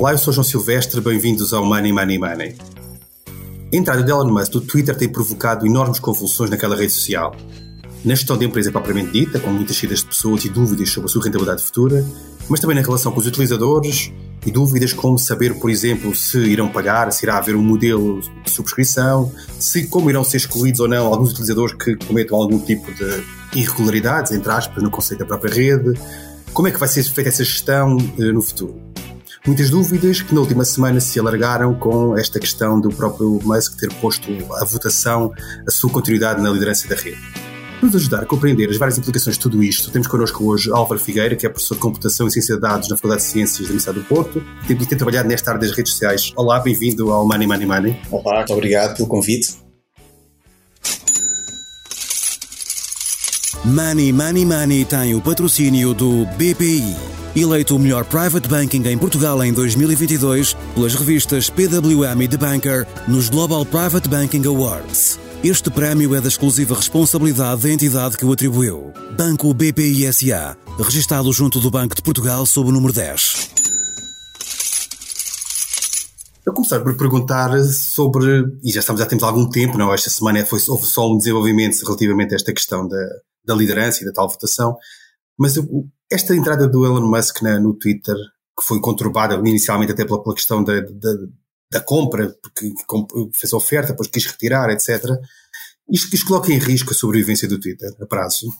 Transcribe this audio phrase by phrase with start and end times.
[0.00, 2.56] Olá, eu sou João Silvestre, bem-vindos ao Money Money Money.
[3.70, 7.36] A entrada de Elon Musk do Twitter tem provocado enormes convulsões naquela rede social.
[8.02, 11.12] Na gestão da empresa propriamente dita, com muitas saídas de pessoas e dúvidas sobre a
[11.12, 12.02] sua rentabilidade futura,
[12.48, 14.10] mas também na relação com os utilizadores
[14.46, 18.50] e dúvidas como saber, por exemplo, se irão pagar, se irá haver um modelo de
[18.50, 23.22] subscrição, se como irão ser excluídos ou não alguns utilizadores que cometam algum tipo de
[23.54, 25.92] irregularidades, entre aspas, no conceito da própria rede,
[26.54, 28.89] como é que vai ser feita essa gestão uh, no futuro?
[29.46, 33.90] Muitas dúvidas que na última semana se alargaram com esta questão do próprio Musk ter
[33.94, 34.28] posto
[34.60, 35.32] à votação
[35.66, 37.18] a sua continuidade na liderança da rede.
[37.80, 41.00] Para nos ajudar a compreender as várias implicações de tudo isto, temos connosco hoje Álvaro
[41.00, 43.64] Figueira, que é professor de Computação e Ciência de Dados na Faculdade de Ciências da
[43.64, 46.32] Universidade do Porto e tem, tem trabalhado nesta área das redes sociais.
[46.36, 48.00] Olá, bem-vindo ao Money Money Money.
[48.10, 49.56] Olá, muito obrigado pelo convite.
[53.64, 56.94] Money Money Money tem o patrocínio do BPI,
[57.34, 62.86] eleito o melhor private banking em Portugal em 2022 pelas revistas PWM e The Banker
[63.06, 65.18] nos Global Private Banking Awards.
[65.42, 68.92] Este prémio é da exclusiva responsabilidade da entidade que o atribuiu.
[69.16, 73.50] Banco BPI SA, registado junto do Banco de Portugal sob o número 10.
[76.44, 79.94] Eu começar por perguntar sobre, e já estamos já temos algum tempo, não?
[79.94, 82.98] Esta semana foi, houve só um desenvolvimento relativamente a esta questão da,
[83.44, 84.76] da liderança e da tal votação.
[85.40, 85.54] Mas
[86.12, 90.34] esta entrada do Elon Musk na, no Twitter, que foi conturbada inicialmente até pela, pela
[90.34, 91.14] questão da, da,
[91.72, 92.70] da, compra, porque
[93.32, 95.02] fez oferta, depois quis retirar, etc.
[95.90, 98.52] Isto, isto coloca em risco a sobrevivência do Twitter a prazo?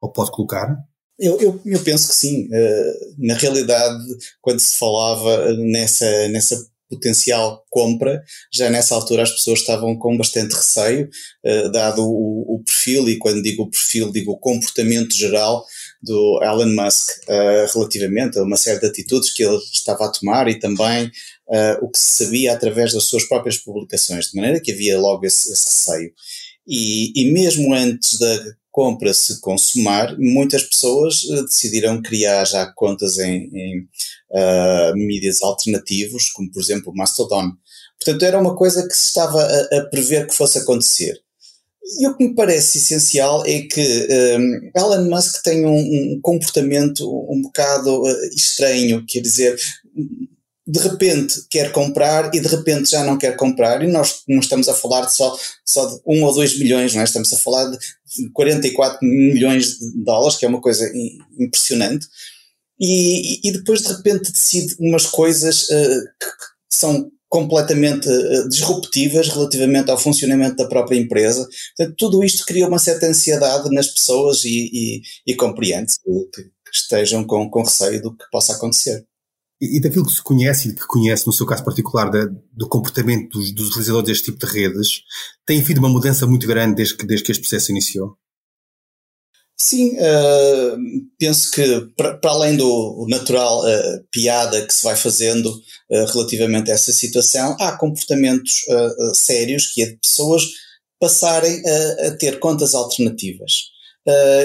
[0.00, 0.74] Ou pode colocar?
[1.18, 2.46] Eu, eu, eu penso que sim.
[2.46, 4.02] Uh, na realidade,
[4.40, 6.56] quando se falava nessa, nessa
[6.88, 11.10] potencial compra, já nessa altura as pessoas estavam com bastante receio,
[11.44, 15.64] uh, dado o, o, perfil, e quando digo o perfil, digo o comportamento geral
[16.06, 20.48] do Elon Musk uh, relativamente a uma série de atitudes que ele estava a tomar
[20.48, 24.72] e também uh, o que se sabia através das suas próprias publicações, de maneira que
[24.72, 26.12] havia logo esse, esse receio.
[26.66, 33.48] E, e mesmo antes da compra se consumar, muitas pessoas decidiram criar já contas em,
[33.54, 37.52] em uh, mídias alternativos, como por exemplo o Mastodon.
[37.98, 41.18] Portanto, era uma coisa que se estava a, a prever que fosse acontecer.
[42.00, 44.08] E o que me parece essencial é que
[44.38, 49.56] um, Elon Musk tem um, um comportamento um bocado uh, estranho, quer dizer,
[50.66, 54.68] de repente quer comprar e de repente já não quer comprar, e nós não estamos
[54.68, 57.04] a falar de só, só de 1 ou 2 milhões, não é?
[57.04, 57.78] estamos a falar de
[58.32, 60.90] 44 milhões de dólares, que é uma coisa
[61.38, 62.08] impressionante
[62.78, 66.26] e, e depois de repente decide umas coisas uh, que
[66.68, 71.46] são completamente uh, disruptivas relativamente ao funcionamento da própria empresa.
[71.76, 77.24] Portanto, tudo isto cria uma certa ansiedade nas pessoas e, e, e compreende-se que, estejam
[77.24, 79.04] com, com receio do que possa acontecer.
[79.60, 82.68] E, e daquilo que se conhece e que conhece, no seu caso particular, da, do
[82.68, 85.02] comportamento dos, dos utilizadores deste tipo de redes,
[85.46, 88.16] tem havido uma mudança muito grande desde que, desde que este processo iniciou?
[89.58, 90.78] Sim, uh,
[91.18, 96.74] penso que para além do natural uh, piada que se vai fazendo uh, relativamente a
[96.74, 98.64] essa situação, há comportamentos
[99.14, 100.42] sérios que é de pessoas
[101.00, 103.74] passarem a, a ter contas alternativas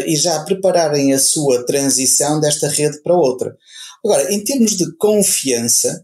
[0.07, 3.55] e já prepararem a sua transição desta rede para outra.
[4.03, 6.03] Agora, em termos de confiança,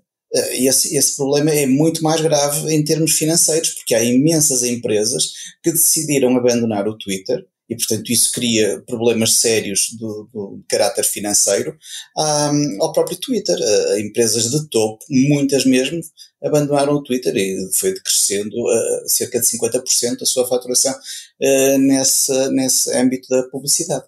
[0.51, 5.31] esse, esse problema é muito mais grave em termos financeiros, porque há imensas empresas
[5.63, 11.77] que decidiram abandonar o Twitter e, portanto, isso cria problemas sérios do, do caráter financeiro
[12.17, 13.57] um, ao próprio Twitter.
[13.57, 15.99] Uh, empresas de topo, muitas mesmo,
[16.41, 22.49] abandonaram o Twitter e foi decrescendo uh, cerca de 50% a sua faturação uh, nesse,
[22.51, 24.05] nesse âmbito da publicidade.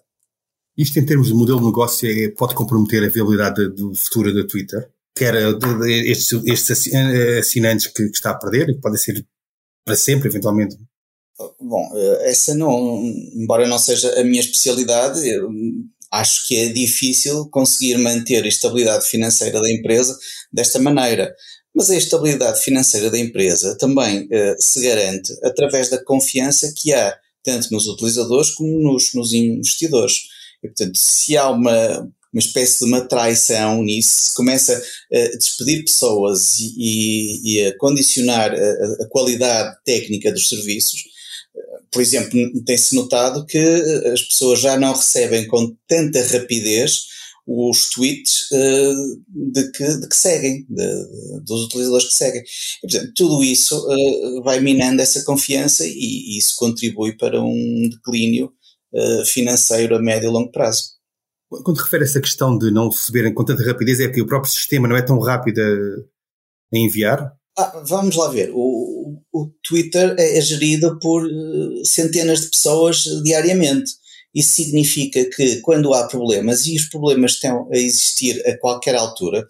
[0.76, 4.46] Isto, em termos de modelo de negócio, é, pode comprometer a viabilidade do futuro da
[4.46, 4.88] Twitter?
[5.14, 5.34] Quer
[6.06, 6.94] estes, estes
[7.38, 9.22] assinantes que, que está a perder, que podem ser
[9.84, 10.78] para sempre, eventualmente
[11.60, 13.02] Bom, eh, essa não,
[13.34, 15.20] embora não seja a minha especialidade,
[16.10, 20.18] acho que é difícil conseguir manter a estabilidade financeira da empresa
[20.52, 21.34] desta maneira.
[21.74, 27.16] Mas a estabilidade financeira da empresa também uh, se garante através da confiança que há
[27.44, 30.14] tanto nos utilizadores como nos, nos investidores.
[30.62, 32.00] E, portanto, se há uma,
[32.32, 34.82] uma espécie de uma traição nisso, se começa
[35.12, 41.04] a despedir pessoas e, e, e a condicionar a, a, qualidade técnica dos serviços,
[41.90, 47.06] por exemplo, tem-se notado que eh, as pessoas já não recebem com tanta rapidez
[47.46, 52.42] os tweets uh, de, que, de, que, seguem, de, dos utilizadores que seguem.
[52.42, 57.88] E, portanto, tudo isso uh, vai minando essa confiança e, e, isso contribui para um
[57.88, 58.52] declínio
[58.94, 60.92] uh, financeiro a médio e longo prazo.
[61.64, 64.52] Quando refere a essa questão de não receberem com tanta rapidez, é que o próprio
[64.52, 67.34] sistema não é tão rápido a, a enviar?
[67.58, 68.52] Ah, vamos lá ver.
[68.54, 68.99] O,
[69.32, 73.92] o Twitter é, é gerido por uh, centenas de pessoas diariamente.
[74.34, 79.46] Isso significa que quando há problemas, e os problemas estão a existir a qualquer altura,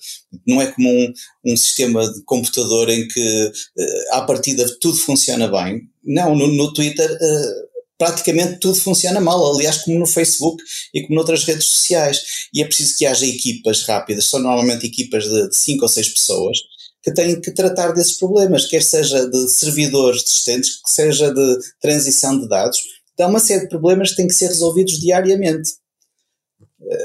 [0.46, 1.12] não é como um,
[1.44, 5.82] um sistema de computador em que uh, à partida tudo funciona bem.
[6.02, 10.62] Não, no, no Twitter uh, praticamente tudo funciona mal, aliás, como no Facebook
[10.94, 12.18] e como noutras redes sociais.
[12.54, 16.08] E é preciso que haja equipas rápidas, são normalmente equipas de, de cinco ou seis
[16.08, 16.56] pessoas,
[17.02, 22.38] que têm que tratar desses problemas, quer seja de servidores existentes, que seja de transição
[22.38, 22.78] de dados.
[23.14, 25.72] Então, uma série de problemas que têm que ser resolvidos diariamente.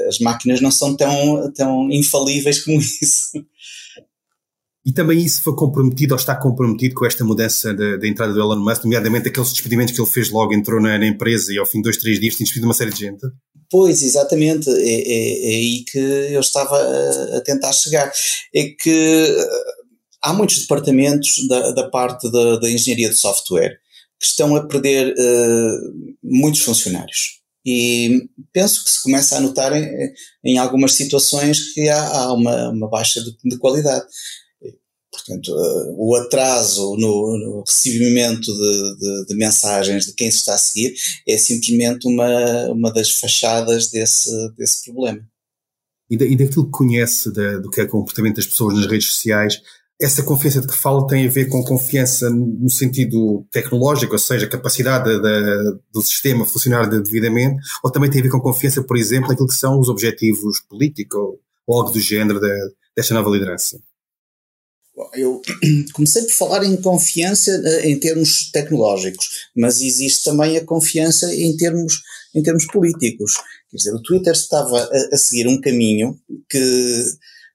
[0.08, 3.44] As máquinas não são tão, tão infalíveis como isso.
[4.84, 8.60] E também isso foi comprometido ou está comprometido com esta mudança da, entrada do Elon
[8.60, 11.78] Musk, nomeadamente aqueles despedimentos que ele fez logo, entrou na, na empresa e ao fim
[11.78, 13.26] de dois, três dias tinha despedido uma série de gente?
[13.68, 14.70] Pois, exatamente.
[14.70, 18.12] É, é, é aí que eu estava a, a, tentar chegar.
[18.54, 19.76] É que eh,
[20.26, 23.78] há muitos departamentos da, da parte da, da, engenharia de software
[24.18, 27.40] que estão a perder uh, muitos funcionários.
[27.64, 30.12] E penso que se começa a notar em,
[30.44, 34.04] em algumas situações que há, há uma, uma, baixa de, de qualidade.
[35.12, 40.54] Portanto, uh, o atraso no, no recebimento de, de, de, mensagens de quem se está
[40.54, 40.94] a seguir
[41.26, 45.24] é simplesmente uma, uma das fachadas desse, desse problema.
[46.10, 48.86] E, da, e daquilo que conhece da, do que é o comportamento das pessoas nas
[48.86, 49.60] redes sociais,
[50.00, 54.44] essa confiança de que fala tem a ver com confiança no sentido tecnológico, ou seja,
[54.44, 55.08] a capacidade
[55.92, 59.54] do sistema funcionar devidamente, ou também tem a ver com confiança, por exemplo, naquilo que
[59.54, 61.18] são os objetivos políticos
[61.66, 62.38] ou algo do género
[62.94, 63.80] desta nova liderança?
[65.14, 65.40] Eu
[65.92, 71.56] comecei por falar em confiança eh, em termos tecnológicos, mas existe também a confiança em
[71.56, 72.02] termos,
[72.34, 73.34] em termos políticos.
[73.70, 76.18] Quer dizer, o Twitter estava a, a seguir um caminho
[76.48, 77.04] que,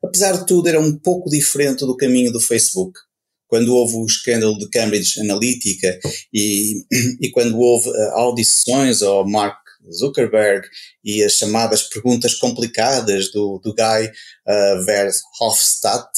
[0.04, 3.00] apesar de tudo, era um pouco diferente do caminho do Facebook.
[3.48, 6.00] Quando houve o escândalo de Cambridge Analytica
[6.34, 6.86] e,
[7.20, 10.68] e quando houve eh, audições ao Mark Zuckerberg
[11.04, 16.10] e as chamadas perguntas complicadas do, do Guy uh, Verhofstadt,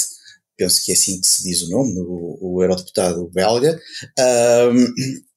[0.57, 3.79] penso que é assim que se diz o nome, o, o eurodeputado belga,
[4.71, 4.85] um,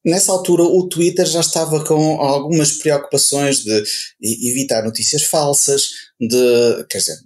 [0.05, 3.85] nessa altura o Twitter já estava com algumas preocupações de
[4.21, 5.89] evitar notícias falsas,
[6.21, 7.17] de, quer dizer,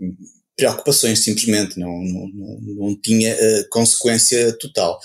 [0.61, 2.29] preocupações simplesmente, não, não,
[2.63, 4.99] não, tinha uh, consequência total.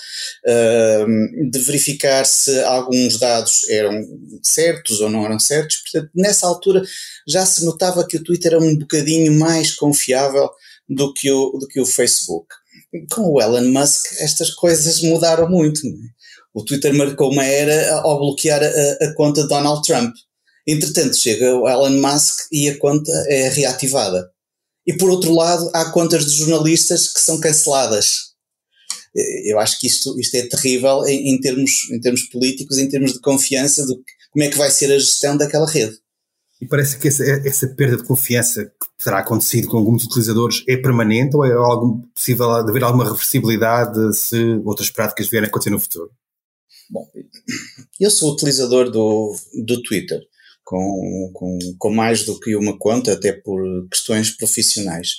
[0.44, 4.02] Uh, de verificar se alguns dados eram
[4.42, 6.82] certos ou não eram certos, portanto, nessa altura
[7.26, 10.50] já se notava que o Twitter era um bocadinho mais confiável
[10.88, 12.46] do que o, do que o Facebook
[13.10, 15.86] com o Elon Musk estas coisas mudaram muito.
[15.86, 15.90] É?
[16.54, 20.14] O Twitter marcou uma era ao bloquear a, a, conta de Donald Trump.
[20.66, 24.30] Entretanto, chega o Elon Musk e a conta é reativada.
[24.86, 28.34] E por outro lado, há contas de jornalistas que são canceladas.
[29.44, 33.14] Eu acho que isto, isto é terrível em, em termos, em termos políticos, em termos
[33.14, 33.94] de confiança, de
[34.30, 35.98] como é que vai ser a gestão daquela rede.
[36.60, 40.76] E parece que essa, essa, perda de confiança que terá acontecido com alguns utilizadores é
[40.76, 45.80] permanente ou é algo possível haver alguma reversibilidade se outras práticas vierem a acontecer no
[45.80, 46.10] futuro?
[46.88, 47.06] Bom,
[48.00, 49.34] eu sou utilizador do,
[49.64, 50.20] do Twitter
[50.66, 55.10] com, com, com mais do que uma conta, até por questões profissionais.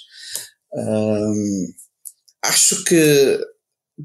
[2.43, 3.39] acho que,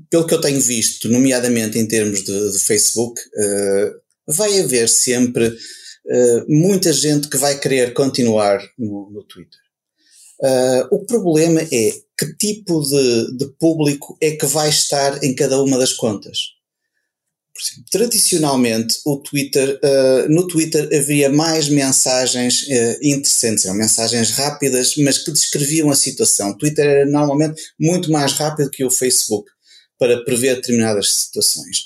[0.08, 5.48] pelo que eu tenho visto, nomeadamente em termos de, de Facebook, uh, vai haver sempre
[5.48, 9.58] uh, muita gente que vai querer continuar no, no Twitter.
[10.40, 15.60] Uh, o problema é que tipo de, de, público é que vai estar em cada
[15.60, 16.38] uma das contas.
[17.90, 25.18] Tradicionalmente, o Twitter, uh, no Twitter havia mais mensagens uh, interessantes, eram mensagens rápidas, mas
[25.18, 26.50] que descreviam a situação.
[26.50, 29.50] O Twitter era normalmente muito mais rápido que o Facebook
[29.98, 31.84] para prever determinadas situações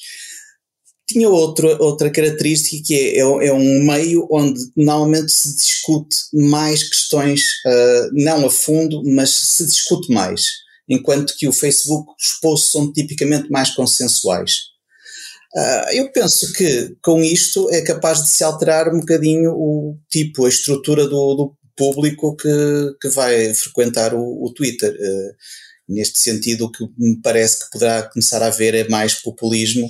[1.08, 6.82] tinha outra, outra característica que é, é, é, um meio onde normalmente se discute mais
[6.82, 10.46] questões, uh, não a fundo, mas se discute mais,
[10.88, 14.75] enquanto que o Facebook, os posts são tipicamente mais consensuais.
[15.56, 20.44] Uh, eu penso que com isto é capaz de se alterar um bocadinho o tipo,
[20.44, 22.48] a estrutura do, do público que,
[23.00, 24.92] que vai frequentar o, o Twitter.
[24.92, 25.34] Uh,
[25.88, 29.88] neste sentido, o que me parece que poderá começar a haver é mais populismo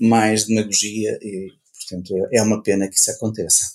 [0.00, 3.74] mais demagogia e, portanto, é uma pena que isso aconteça.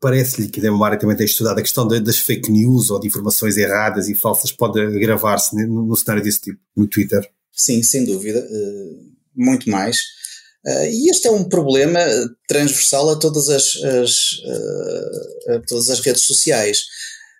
[0.00, 3.56] Parece-lhe que a memória também tem estudado a questão das fake news ou de informações
[3.56, 7.28] erradas e falsas pode agravar-se no cenário desse tipo, no Twitter?
[7.52, 8.96] Sim, sem dúvida, eh,
[9.36, 10.00] muito mais.
[10.66, 12.00] Eh, e este é um problema
[12.46, 14.40] transversal a todas as, as
[15.48, 16.84] a todas as redes sociais.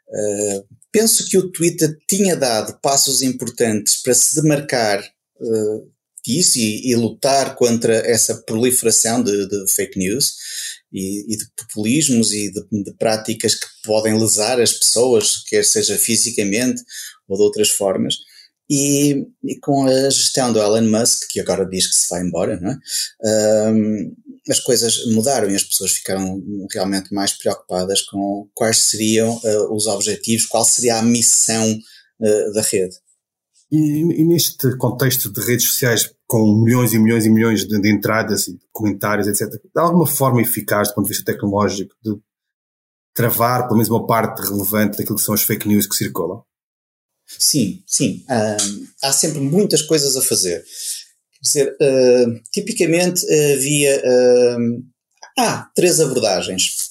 [0.09, 5.00] Uh, penso que o Twitter tinha dado passos importantes para se demarcar
[5.41, 5.91] uh,
[6.25, 10.35] disso e, e, lutar contra essa proliferação de, de fake news
[10.93, 15.97] e, e, de populismos e de, de, práticas que podem lesar as pessoas, quer seja
[15.97, 16.83] fisicamente
[17.29, 18.17] ou de outras formas.
[18.73, 22.55] E, e, com a gestão do Elon Musk, que agora diz que se vai embora,
[22.55, 23.69] é?
[23.73, 24.15] Um,
[24.49, 26.41] as coisas mudaram e as pessoas ficaram
[26.73, 32.62] realmente mais preocupadas com quais seriam uh, os objetivos, qual seria a missão uh, da
[32.62, 32.97] rede.
[33.73, 37.93] E, e, neste contexto de redes sociais com milhões e milhões e milhões de, de
[37.93, 42.17] entradas e comentários, etc., de alguma forma eficaz do ponto de vista tecnológico de
[43.12, 46.45] travar pelo menos uma parte relevante daquilo que são as fake news que circulam?
[47.39, 48.25] Sim, sim.
[48.29, 50.63] Um, há sempre muitas coisas a fazer.
[50.63, 54.85] Quer dizer, uh, tipicamente havia uh,
[55.39, 56.91] há três abordagens.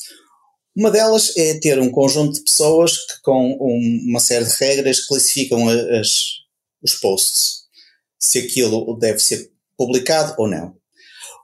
[0.76, 5.06] Uma delas é ter um conjunto de pessoas que, com um, uma série de regras,
[5.06, 6.40] classificam as,
[6.82, 7.64] os posts,
[8.18, 10.76] se aquilo deve ser publicado ou não.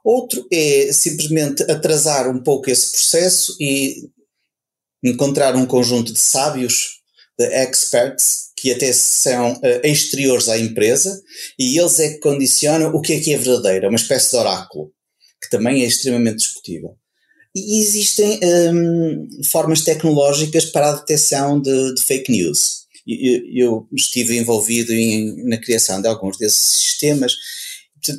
[0.04, 4.08] Outro é simplesmente atrasar um pouco esse processo e
[5.02, 6.95] encontrar um conjunto de sábios,
[7.44, 11.20] experts, que até são uh, exteriores à empresa,
[11.58, 14.36] e eles é que condicionam o que é que é verdadeiro, é uma espécie de
[14.36, 14.92] oráculo,
[15.42, 16.96] que também é extremamente discutível.
[17.54, 22.84] E existem um, formas tecnológicas para a detecção de, de fake news.
[23.06, 27.34] Eu, eu, estive envolvido em, na criação de alguns desses sistemas,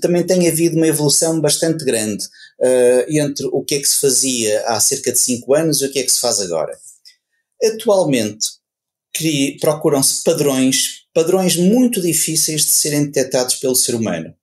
[0.02, 4.62] também tem havido uma evolução bastante grande uh, entre o que é que se fazia
[4.66, 6.78] há cerca de 5 anos e o que é que se faz agora.
[7.64, 8.48] Atualmente,
[9.60, 14.34] procuram-se padrões, padrões muito difíceis de serem detectados pelo ser humano.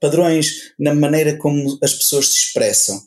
[0.00, 3.00] Padrões na maneira como as pessoas se expressam,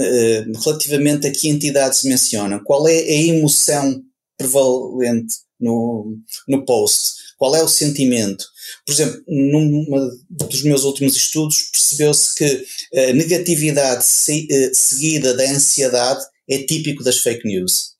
[0.00, 4.02] eh, relativamente a que entidades mencionam, qual é a emoção
[4.36, 8.44] prevalente no, no post, qual é o sentimento.
[8.86, 9.86] Por exemplo, num
[10.28, 12.66] dos meus últimos estudos percebeu-se que
[12.98, 17.93] a negatividade eh, seguida da ansiedade é típico das fake news.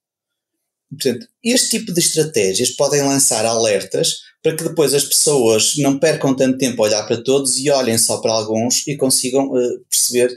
[0.91, 6.37] Portanto, este tipo de estratégias podem lançar alertas para que depois as pessoas não percam
[6.37, 10.31] tanto tempo a olhar para todos e olhem só para alguns e consigam uh, perceber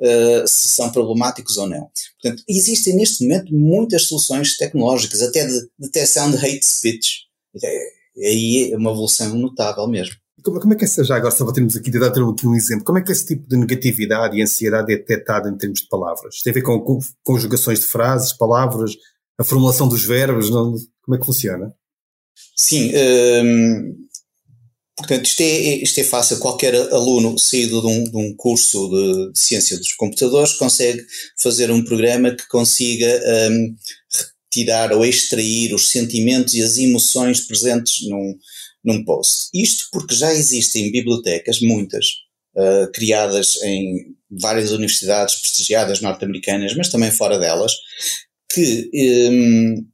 [0.00, 1.90] uh, se são problemáticos ou não.
[2.20, 7.22] Portanto, existem neste momento muitas soluções tecnológicas, até de detecção de hate speech.
[7.62, 10.14] É, aí é uma evolução notável mesmo.
[10.42, 12.84] Como, como é que essa, já agora, só termos aqui, de dar aqui um exemplo,
[12.84, 16.38] como é que esse tipo de negatividade e ansiedade é detectado em termos de palavras?
[16.44, 18.92] Tem a ver com conjugações de frases, palavras,
[19.38, 21.74] a formulação dos verbos, não, como é que funciona?
[22.56, 22.92] Sim,
[23.44, 24.06] hum,
[24.96, 26.38] portanto, isto é, isto é fácil.
[26.38, 31.04] Qualquer aluno saído de um, de um curso de, de, ciência dos computadores consegue
[31.38, 33.76] fazer um programa que consiga hum,
[34.50, 38.38] retirar ou extrair os sentimentos e as emoções presentes num,
[38.84, 39.48] num post.
[39.54, 42.06] Isto porque já existem bibliotecas, muitas,
[42.56, 47.72] uh, criadas em várias universidades prestigiadas norte-americanas, mas também fora delas,
[48.52, 49.86] que um,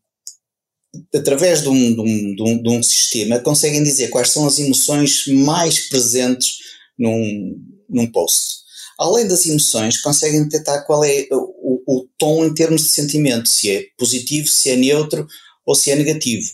[1.14, 5.88] através de um, de, um, de, um, sistema conseguem dizer quais são as emoções mais
[5.88, 6.58] presentes
[6.98, 7.56] num,
[7.88, 8.62] num post.
[8.98, 13.70] Além das emoções, conseguem detectar qual é o, o, tom em termos de sentimento, se
[13.70, 15.26] é positivo, se é neutro
[15.66, 16.46] ou se é negativo.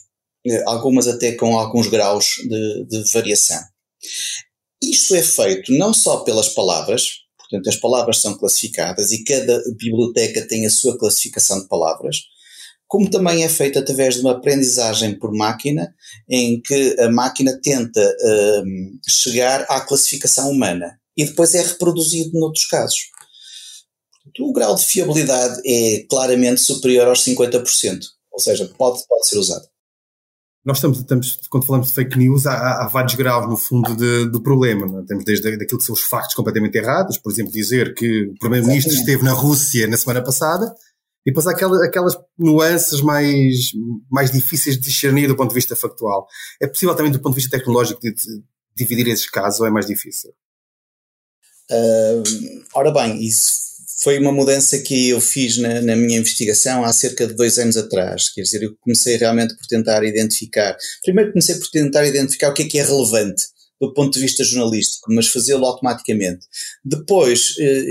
[0.67, 3.61] Algumas até com alguns graus de, de variação.
[4.81, 10.47] Isto é feito não só pelas palavras, Portanto, as palavras são classificadas e cada biblioteca
[10.47, 12.25] tem a sua classificação de palavras,
[12.87, 15.95] como também é feito através de uma aprendizagem por máquina,
[16.29, 18.17] em que a máquina tenta
[18.65, 22.99] um, chegar à classificação humana e depois é reproduzido noutros casos.
[24.41, 28.01] O grau de fiabilidade é claramente superior aos 50%,
[28.31, 29.67] ou seja, pode, pode ser usado
[30.69, 34.27] nós estamos, estamos, quando falamos de fake news, há, há vários graus, no fundo, de,
[34.31, 35.01] do problema.
[35.01, 35.07] É?
[35.07, 38.93] Temos desde aquilo que são os factos completamente errados, por exemplo, dizer que o Primeiro-Ministro
[38.93, 40.67] esteve na Rússia na semana passada,
[41.25, 43.73] e depois há aquelas, aquelas nuances mais,
[44.11, 46.27] mais difíceis de discernir do ponto de vista factual.
[46.61, 48.43] É possível também, do ponto de vista tecnológico, de, de
[48.77, 50.35] dividir esses casos ou é mais difícil?
[51.71, 52.23] Uh,
[52.75, 53.69] ora bem, isso
[54.01, 57.77] foi uma mudança que eu fiz na, na, minha investigação há cerca de dois anos
[57.77, 58.31] atrás.
[58.33, 60.77] Quer dizer, eu comecei realmente por tentar identificar.
[61.03, 63.45] Primeiro comecei por tentar identificar o que é que é relevante
[63.81, 66.47] do ponto de vista jornalístico, mas fazê-lo automaticamente.
[66.85, 67.85] Depois eh,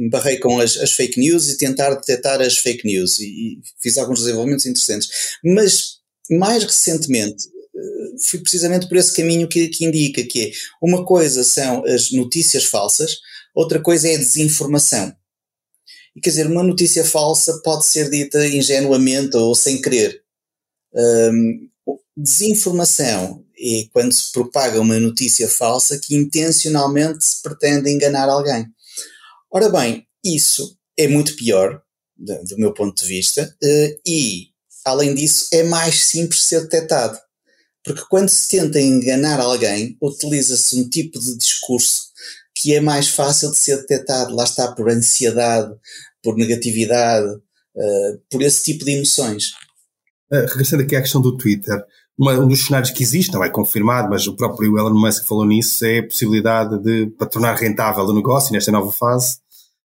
[0.00, 3.96] embarrei com as, as, fake news e tentar detectar as fake news e, e fiz
[3.98, 5.08] alguns desenvolvimentos interessantes.
[5.44, 5.98] Mas
[6.30, 10.50] mais recentemente eh, fui precisamente por esse caminho que, que indica que é
[10.82, 13.18] uma coisa são as notícias falsas,
[13.54, 15.12] outra coisa é a desinformação.
[16.18, 20.20] E quer dizer, uma notícia falsa pode ser dita ingenuamente ou sem querer.
[20.92, 21.68] Um,
[22.16, 28.66] desinformação é quando se propaga uma notícia falsa que intencionalmente se pretende enganar alguém.
[29.48, 31.80] Ora bem, isso é muito pior,
[32.16, 34.48] do meu ponto de vista, uh, e,
[34.84, 37.16] além disso, é mais simples de ser detectado.
[37.84, 42.08] Porque quando se tenta enganar alguém, utiliza-se um tipo de discurso
[42.60, 44.34] que é mais fácil de ser detectado.
[44.34, 45.72] Lá está, por ansiedade,
[46.28, 49.52] por negatividade, uh, por esse tipo de emoções.
[50.30, 51.82] Uh, regressando aqui à questão do Twitter,
[52.18, 55.46] uma, um dos cenários que existe, não é confirmado, mas o próprio Elon Musk falou
[55.46, 59.38] nisso, é a possibilidade de, para tornar rentável o negócio nesta nova fase,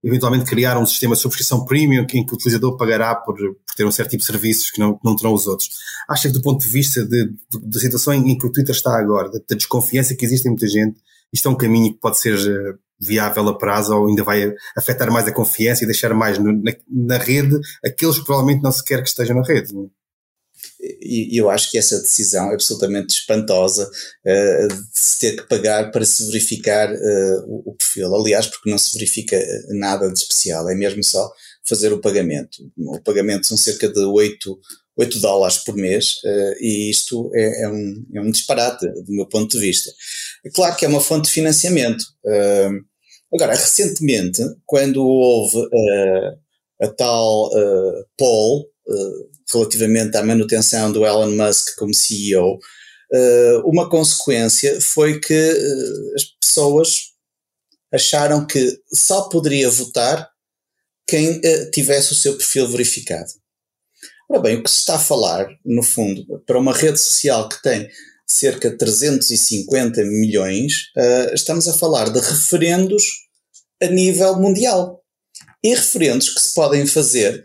[0.05, 3.85] eventualmente criar um sistema de subscrição premium em que o utilizador pagará por, por ter
[3.85, 5.69] um certo tipo de serviços que não, não terão os outros.
[6.09, 9.29] Acho que do ponto de vista da situação em, em que o Twitter está agora,
[9.31, 10.97] da, desconfiança que existe em muita gente,
[11.33, 15.11] isto é um caminho que pode ser eh, viável a prazo ou ainda vai afetar
[15.11, 18.85] mais a confiança e deixar mais no, na, na, rede aqueles que provavelmente não se
[18.85, 19.73] quer que estejam na rede.
[21.01, 25.91] E eu acho que essa decisão é absolutamente espantosa uh, de se ter que pagar
[25.91, 28.15] para se verificar uh, o, o, perfil.
[28.15, 29.39] Aliás, porque não se verifica
[29.71, 31.31] nada de especial, é mesmo só
[31.67, 32.59] fazer o pagamento.
[32.77, 34.59] O pagamento são cerca de 8,
[34.97, 39.27] 8 dólares por mês uh, e isto é, é, um, é um disparate do meu
[39.27, 39.91] ponto de vista.
[40.45, 42.05] É claro que é uma fonte de financiamento.
[43.33, 45.69] Agora, recentemente, quando houve
[46.83, 47.51] a tal
[48.17, 48.71] poll
[49.53, 52.59] relativamente à manutenção do Elon Musk como CEO,
[53.13, 57.11] uh, uma consequência foi que uh, as pessoas
[57.93, 60.29] acharam que só poderia votar
[61.07, 63.31] quem uh, tivesse o seu perfil verificado.
[64.29, 67.61] Ora bem, o que se está a falar, no fundo, para uma rede social que
[67.63, 67.89] tem
[68.33, 70.91] cerca de 350 milhões,
[71.33, 73.05] estamos a falar de referendos
[73.83, 75.03] a nível mundial.
[75.63, 77.45] E referendos que se podem fazer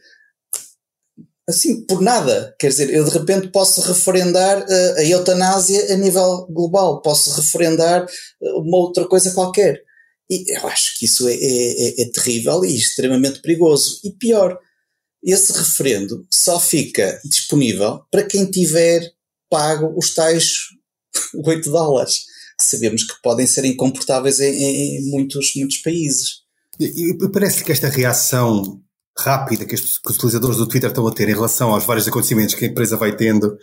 [1.48, 2.56] assim, por nada.
[2.60, 8.04] Quer dizer, eu de repente posso referendar uh, a eutanásia a nível global, posso referendar
[8.04, 9.84] uh, uma outra coisa qualquer.
[10.30, 14.00] E eu acho que isso é, é, é, é, terrível e extremamente perigoso.
[14.04, 14.58] E pior,
[15.24, 19.12] esse referendo só fica disponível para quem tiver
[19.50, 20.60] pago os tais
[21.34, 22.26] 8 dólares,
[22.58, 26.44] que sabemos que podem ser incomportáveis em, em muitos, muitos países.
[26.80, 28.82] E, e parece que esta reação
[29.18, 32.66] rápida que, os utilizadores do Twitter estão a ter em relação aos vários acontecimentos que
[32.66, 33.58] a empresa vai tendo,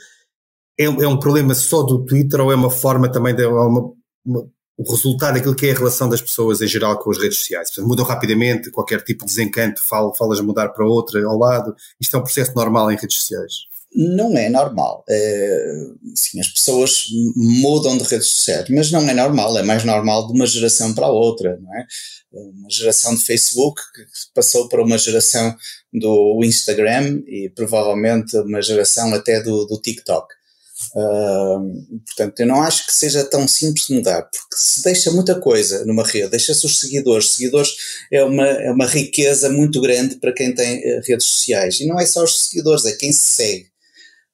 [0.79, 3.93] é, é um problema só do Twitter ou é uma forma também de uma,
[4.25, 4.47] uma,
[4.79, 7.69] o resultado daquilo que é a relação das pessoas em geral com as redes sociais?
[7.69, 11.75] Portanto, mudam rapidamente, qualquer tipo de desencanto, fal, falas mudar para outra ao lado.
[12.01, 15.05] Isto é um processo normal em redes sociais não é normal.
[15.09, 15.75] É,
[16.15, 20.33] sim, as pessoas mudam de redes sociais, mas não é normal, é mais normal de
[20.33, 21.87] uma geração para a outra, não é?
[22.33, 24.03] Uma geração de Facebook que
[24.35, 25.55] passou para uma geração
[25.93, 30.27] do Instagram e provavelmente uma geração até do, do TikTok.
[30.95, 35.39] Uh, portanto, eu não acho que seja tão simples de mudar, porque se deixa muita
[35.39, 37.33] coisa numa rede, deixa-se os seguidores.
[37.33, 37.71] Seguidores
[38.11, 41.81] é uma, é uma riqueza muito grande para quem tem uh, redes sociais.
[41.81, 43.72] E não é só os seguidores, é quem se segue.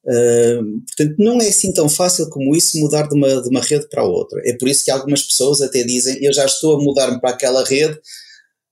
[0.03, 4.03] Portanto, não é assim tão fácil como isso mudar de uma, de uma rede para
[4.03, 4.41] outra.
[4.45, 7.63] É por isso que algumas pessoas até dizem: Eu já estou a mudar-me para aquela
[7.63, 7.99] rede,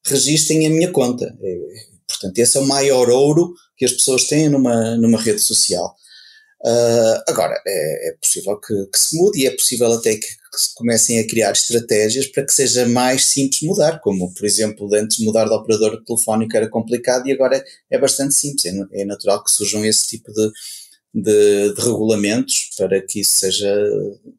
[0.05, 1.35] registrem a minha conta.
[1.41, 1.57] É,
[2.07, 5.95] portanto, esse é o maior ouro que as pessoas têm numa, numa rede social.
[6.65, 10.59] Uh, agora, é, é possível que, que, se mude e é possível até que, que,
[10.59, 15.19] se comecem a criar estratégias para que seja mais simples mudar, como, por exemplo, antes
[15.19, 18.65] mudar de operador telefónico era complicado e agora é bastante simples.
[18.65, 20.51] É, é natural que surjam esse tipo de
[21.21, 23.73] de, de regulamentos para que isso seja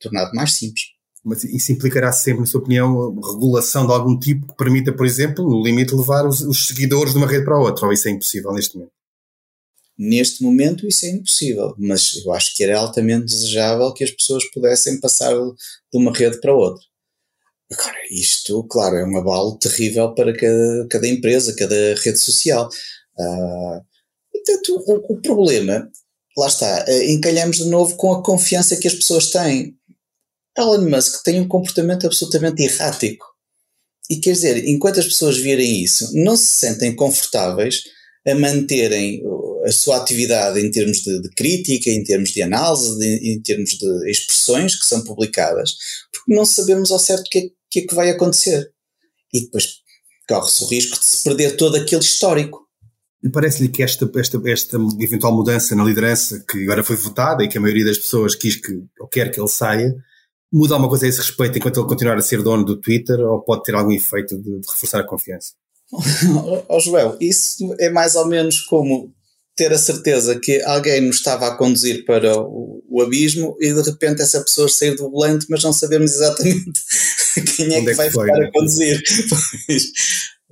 [0.01, 0.85] tornado mais simples.
[1.25, 5.45] Mas isso implicará sempre, na sua opinião, regulação de algum tipo que permita, por exemplo,
[5.45, 8.13] no limite, levar os, os, seguidores de uma rede para a outra, ou isso é
[8.13, 8.93] impossível neste momento?
[9.99, 14.45] Neste momento isso é impossível, mas eu acho que era altamente desejável que as pessoas
[14.53, 16.83] pudessem passar de uma rede para outra.
[17.71, 22.69] Agora, isto, claro, é um abalo terrível para cada, cada empresa, cada rede social.
[23.19, 23.83] Uh,
[24.33, 25.91] portanto, o, o problema
[26.39, 29.75] lá está, eh, encalhamos de novo com a confiança que as pessoas têm.
[30.57, 33.27] Elon Musk tem um comportamento absolutamente errático.
[34.09, 37.83] E quer dizer, enquanto as pessoas virem isso, não se sentem confortáveis
[38.27, 39.23] a manterem
[39.65, 43.71] a sua atividade em termos de, de crítica, em termos de análise, de, em termos
[43.71, 45.77] de expressões que são publicadas,
[46.13, 48.71] porque não sabemos ao certo o que, é, que, é que vai acontecer.
[49.35, 49.79] E depois
[50.29, 52.68] corre-se o risco de se perder todo aquele histórico.
[53.23, 57.49] E parece-lhe que esta, esta, esta eventual mudança na liderança, que agora foi votada e
[57.49, 59.93] que a maioria das pessoas quis que, ou quer que ele saia,
[60.53, 63.43] muda alguma coisa a esse respeito enquanto ele continuar a ser dono do Twitter ou
[63.43, 65.53] pode ter algum efeito de, de reforçar a confiança?
[66.69, 69.13] oh, Joel, isso é mais ou menos como
[69.57, 73.83] ter a certeza que alguém nos estava a conduzir para o, o abismo e de
[73.83, 76.81] repente essa pessoa sair do volante, mas não sabemos exatamente
[77.57, 79.03] quem é Onde que é vai foi, ficar a conduzir.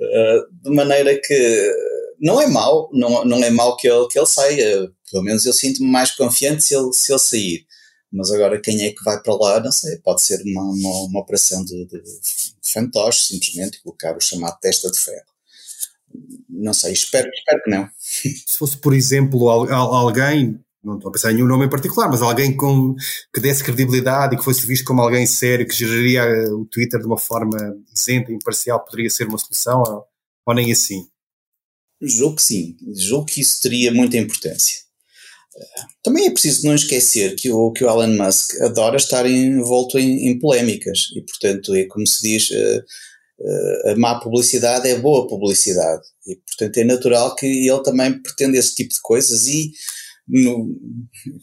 [0.00, 1.72] uh, de maneira que
[2.20, 4.90] não é mau, não, não é mau que ele, que ele saia.
[5.10, 7.66] Pelo menos eu sinto-me mais confiante se ele, se ele sair.
[8.12, 11.20] Mas agora quem é que vai para lá, não sei, pode ser uma, uma, uma
[11.20, 12.02] operação de, de
[12.62, 15.26] fantoche, simplesmente, colocar o chamado testa de ferro.
[16.48, 17.88] Não sei, espero, espero que não.
[17.98, 22.22] Se fosse, por exemplo, alguém, não estou a pensar em nenhum nome em particular, mas
[22.22, 22.94] alguém com,
[23.34, 26.24] que desse credibilidade e que fosse visto como alguém sério, que geraria
[26.54, 27.58] o Twitter de uma forma
[27.94, 30.04] isenta e imparcial, poderia ser uma solução ou,
[30.46, 31.06] ou nem assim?
[32.00, 34.86] Julgo que sim, julgo que isso teria muita importância.
[36.02, 40.28] Também é preciso não esquecer que o, que o Elon Musk adora estar envolto em,
[40.28, 42.84] em polémicas e, portanto, é como se diz, uh,
[43.40, 48.58] uh, a má publicidade é boa publicidade e, portanto, é natural que ele também pretenda
[48.58, 49.72] esse tipo de coisas e
[50.28, 50.76] no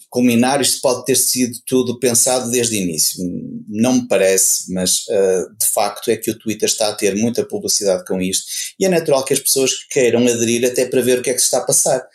[0.09, 3.23] culminar isto pode ter sido tudo pensado desde o início.
[3.67, 7.45] Não me parece, mas uh, de facto é que o Twitter está a ter muita
[7.45, 8.45] publicidade com isto
[8.79, 11.39] e é natural que as pessoas queiram aderir até para ver o que é que
[11.39, 12.05] se está a passar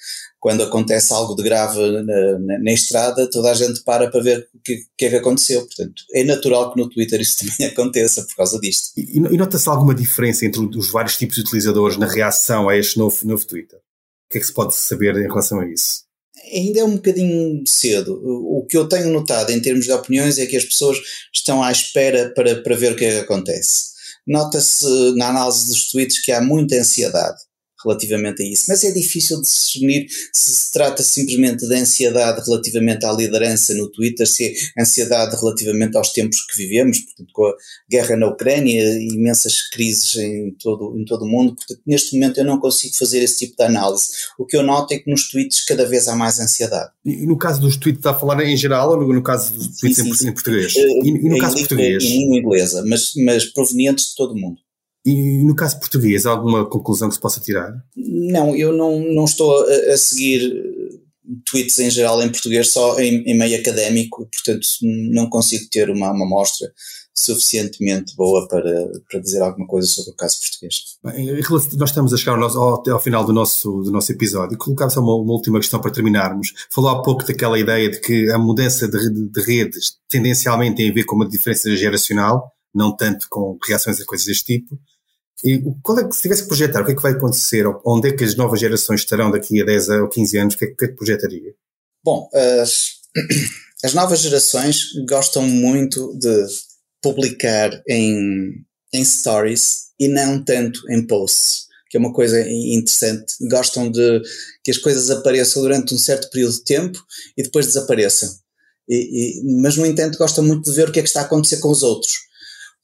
[0.41, 4.49] quando acontece algo de grave na, na, na, estrada, toda a gente para para ver
[4.55, 5.61] o que, que, é que aconteceu.
[5.67, 8.91] Portanto, é natural que no Twitter isso também aconteça por causa disto.
[8.97, 12.99] E, e nota-se alguma diferença entre os vários tipos de utilizadores na reação a este
[12.99, 13.79] novo, novo Twitter?
[13.79, 16.08] O que é que se pode saber em relação a isso?
[16.53, 18.21] Ainda é um bocadinho cedo.
[18.23, 20.99] O que eu tenho notado em termos de opiniões é que as pessoas
[21.35, 23.89] estão à espera para, para ver o que é que acontece.
[24.27, 27.48] Nota-se na análise dos tweets que há muita ansiedade
[27.85, 28.65] relativamente a isso.
[28.69, 33.89] Mas é difícil de discernir se se trata simplesmente de ansiedade relativamente à liderança no
[33.91, 37.55] Twitter, se é ansiedade relativamente aos tempos que vivemos, portanto, com a
[37.91, 41.55] guerra na Ucrânia, imensas crises em todo, em todo o mundo.
[41.55, 44.09] Portanto, neste momento eu não consigo fazer esse tipo de análise.
[44.39, 46.91] O que eu noto é que nos tweets cada vez há mais ansiedade.
[47.05, 49.99] E no caso dos tweets, está a falar em geral ou no caso dos tweets
[49.99, 50.75] sim, sim, em, português?
[50.75, 52.03] E, e no em caso português?
[52.05, 54.59] Em língua inglesa, mas, mas provenientes de todo o mundo.
[55.09, 57.73] E no caso português, alguma conclusão que se possa tirar?
[57.97, 60.53] Não, eu não, não estou a, a seguir
[61.45, 66.11] tweets em geral em português só em, em, meio académico, portanto não consigo ter uma,
[66.11, 66.71] uma amostra
[67.15, 70.83] suficientemente boa para, para dizer alguma coisa sobre o caso português.
[71.03, 71.41] Bem,
[71.77, 74.57] nós estamos a chegar ao, nosso, ao, ao, final do nosso, do nosso episódio.
[74.57, 76.53] Colocava só uma, uma, última questão para terminarmos.
[76.71, 80.95] Falou há pouco daquela ideia de que a mudança de, de redes tendencialmente tem a
[80.95, 84.79] ver com uma diferença geracional, não tanto com reações a coisas deste tipo.
[85.45, 87.65] E qual é que, se tivesse que projetar, o que é que vai acontecer?
[87.85, 90.55] Onde é que as novas gerações estarão daqui a 10 ou 15 anos?
[90.55, 91.55] O que é que, é que projetaria?
[92.05, 92.95] Bom, as,
[93.85, 96.47] as novas gerações gostam muito de
[97.01, 103.35] publicar em, em stories e não tanto em posts, que é uma coisa interessante.
[103.49, 104.21] Gostam de
[104.65, 106.99] que as coisas apareçam durante um certo período de tempo
[107.37, 108.29] e depois desapareçam.
[108.89, 111.25] E, e, mas, no entanto, gostam muito de ver o que é que está a
[111.25, 112.28] acontecer com os outros.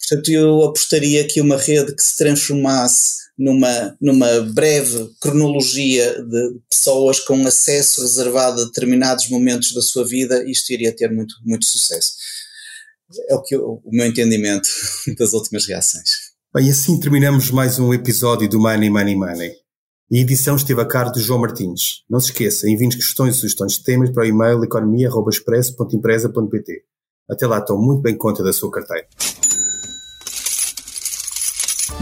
[0.08, 7.20] Portanto, eu apostaria que uma rede que se transformasse numa, numa breve cronologia de pessoas
[7.20, 12.12] com acesso reservado a determinados momentos da sua vida, isto iria ter muito, muito sucesso.
[13.28, 14.68] É o, que eu, o meu entendimento
[15.18, 16.32] das últimas reações.
[16.54, 19.52] Bem, assim terminamos mais um episódio do Money, Money, Money.
[20.12, 22.04] A edição esteve a cargo de João Martins.
[22.08, 26.84] Não se esqueça, enviem questões e sugestões de temas para o e-mail economia.expresso.empresa.pt.
[27.28, 29.08] Até lá, estou muito bem conta da sua carteira.